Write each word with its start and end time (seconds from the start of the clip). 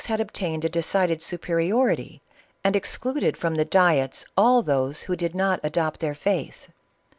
417 0.03 0.17
had 0.17 0.27
obtained 0.51 0.65
a 0.65 0.67
decided 0.67 1.21
superiority, 1.21 2.23
and 2.63 2.75
excluded 2.75 3.37
from 3.37 3.53
the 3.53 3.63
diets 3.65 4.25
all 4.35 4.63
those 4.63 5.01
who 5.03 5.15
did 5.15 5.35
not 5.35 5.59
adopt 5.63 5.99
their 5.99 6.15
faith. 6.15 6.69